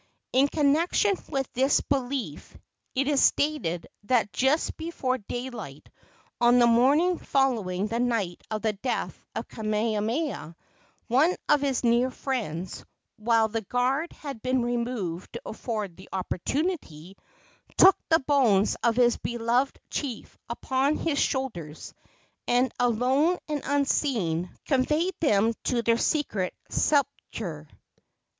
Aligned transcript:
In 0.33 0.47
connection 0.47 1.13
with 1.29 1.47
this 1.53 1.79
belief 1.81 2.57
it 2.95 3.07
is 3.07 3.21
stated 3.23 3.85
that 4.05 4.33
just 4.33 4.75
before 4.75 5.19
daylight 5.19 5.87
on 6.39 6.57
the 6.57 6.65
morning 6.65 7.19
following 7.19 7.85
the 7.85 7.99
night 7.99 8.41
of 8.49 8.63
the 8.63 8.73
death 8.73 9.23
of 9.35 9.47
Kamehameha, 9.47 10.55
one 11.07 11.35
of 11.47 11.61
his 11.61 11.83
nearest 11.83 12.17
friends, 12.17 12.83
while 13.17 13.47
the 13.47 13.61
guard 13.61 14.11
had 14.13 14.41
been 14.41 14.63
removed 14.63 15.33
to 15.33 15.41
afford 15.45 15.95
the 15.95 16.09
opportunity, 16.11 17.15
took 17.77 17.95
the 18.09 18.21
bones 18.21 18.75
of 18.81 18.95
his 18.95 19.17
beloved 19.17 19.79
chief 19.91 20.35
upon 20.49 20.95
his 20.95 21.19
shoulders, 21.19 21.93
and, 22.47 22.73
alone 22.79 23.37
and 23.47 23.61
unseen, 23.65 24.49
conveyed 24.65 25.13
them 25.19 25.53
to 25.65 25.83
their 25.83 25.99
secret 25.99 26.55
sepulchre. 26.69 27.67